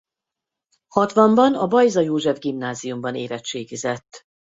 Hatvanban 0.87 1.53
a 1.53 1.67
Bajza 1.67 1.99
József 2.01 2.39
Gimnáziumban 2.39 3.15
érettségizett. 3.15 4.25